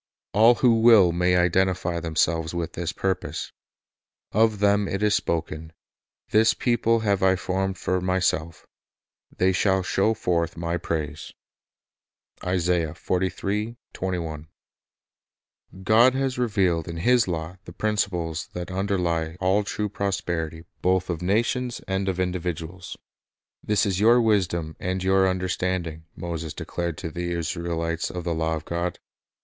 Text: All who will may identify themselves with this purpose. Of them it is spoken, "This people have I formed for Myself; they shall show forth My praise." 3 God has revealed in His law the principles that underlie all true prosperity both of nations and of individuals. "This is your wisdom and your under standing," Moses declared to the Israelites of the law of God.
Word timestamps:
All 0.33 0.55
who 0.55 0.81
will 0.81 1.11
may 1.11 1.35
identify 1.35 1.99
themselves 1.99 2.55
with 2.55 2.73
this 2.73 2.91
purpose. 2.91 3.51
Of 4.31 4.57
them 4.57 4.87
it 4.87 5.03
is 5.03 5.13
spoken, 5.13 5.73
"This 6.31 6.55
people 6.55 7.01
have 7.01 7.21
I 7.21 7.35
formed 7.35 7.77
for 7.77 8.01
Myself; 8.01 8.65
they 9.37 9.51
shall 9.51 9.83
show 9.83 10.15
forth 10.15 10.57
My 10.57 10.77
praise." 10.77 11.33
3 12.43 13.75
God 15.83 16.13
has 16.15 16.37
revealed 16.39 16.87
in 16.87 16.97
His 16.97 17.27
law 17.27 17.57
the 17.65 17.71
principles 17.71 18.47
that 18.53 18.71
underlie 18.71 19.37
all 19.39 19.63
true 19.63 19.89
prosperity 19.89 20.65
both 20.81 21.11
of 21.11 21.21
nations 21.21 21.79
and 21.87 22.09
of 22.09 22.19
individuals. 22.19 22.97
"This 23.63 23.85
is 23.85 23.99
your 23.99 24.19
wisdom 24.19 24.75
and 24.79 25.03
your 25.03 25.27
under 25.27 25.47
standing," 25.47 26.05
Moses 26.15 26.55
declared 26.55 26.97
to 26.97 27.11
the 27.11 27.31
Israelites 27.33 28.09
of 28.09 28.23
the 28.23 28.33
law 28.33 28.55
of 28.55 28.65
God. 28.65 28.97